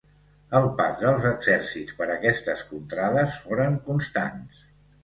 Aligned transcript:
El 0.59 0.63
pas 0.79 0.95
dels 1.01 1.27
exèrcits 1.33 1.99
per 2.01 2.09
aquestes 2.17 2.67
contrades 2.73 3.39
foren 3.45 3.79
constants. 3.93 4.69